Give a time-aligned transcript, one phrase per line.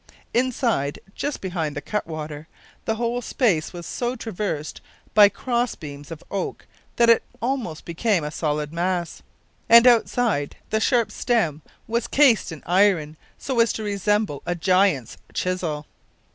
[0.33, 2.47] Inside, just behind the cutwater,
[2.85, 4.81] the whole space was so traversed
[5.13, 9.21] by cross beams of oak that it almost became a solid mass,
[9.69, 15.17] and outside the sharp stem was cased in iron so as to resemble a giant's
[15.35, 15.85] chisel.